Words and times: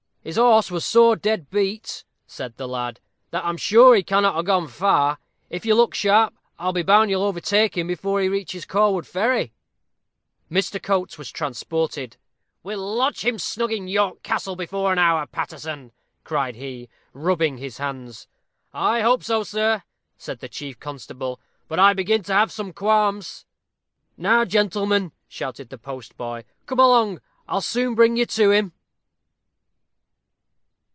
"His 0.23 0.35
horse 0.35 0.69
was 0.69 0.85
so 0.85 1.15
dead 1.15 1.49
beat," 1.49 2.03
said 2.27 2.55
the 2.55 2.67
lad, 2.67 2.99
"that 3.31 3.43
I'm 3.43 3.57
sure 3.57 3.95
he 3.95 4.03
cannot 4.03 4.35
have 4.35 4.45
got 4.45 4.69
far; 4.69 5.17
and, 5.17 5.17
if 5.49 5.65
you 5.65 5.73
look 5.73 5.95
sharp, 5.95 6.35
I'll 6.59 6.73
be 6.73 6.83
bound 6.83 7.09
you'll 7.09 7.23
overtake 7.23 7.75
him 7.75 7.87
before 7.87 8.21
he 8.21 8.29
reaches 8.29 8.67
Cawood 8.67 9.07
Ferry." 9.07 9.51
Mr. 10.49 10.79
Coates 10.79 11.17
was 11.17 11.31
transported. 11.31 12.17
"We'll 12.61 12.85
lodge 12.87 13.25
him 13.25 13.39
snug 13.39 13.71
in 13.73 13.87
York 13.87 14.21
Castle 14.21 14.55
before 14.55 14.93
an 14.93 14.99
hour, 14.99 15.25
Paterson," 15.25 15.91
cried 16.23 16.55
he, 16.55 16.87
rubbing 17.13 17.57
his 17.57 17.79
hands. 17.79 18.27
"I 18.75 19.01
hope 19.01 19.23
so, 19.23 19.41
sir," 19.41 19.81
said 20.19 20.37
the 20.39 20.47
chief 20.49 20.79
constable, 20.79 21.39
"but 21.67 21.79
I 21.79 21.93
begin 21.93 22.21
to 22.25 22.33
have 22.35 22.51
some 22.51 22.73
qualms." 22.73 23.47
"Now, 24.17 24.45
gentlemen," 24.45 25.13
shouted 25.27 25.69
the 25.69 25.79
postboy, 25.79 26.43
"come 26.67 26.77
along. 26.79 27.21
I'll 27.47 27.59
soon 27.61 27.95
bring 27.95 28.17
you 28.17 28.27
to 28.27 28.51
him." 28.51 28.73